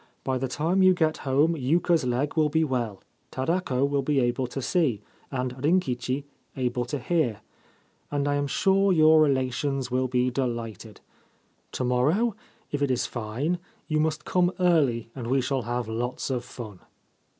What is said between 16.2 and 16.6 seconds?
of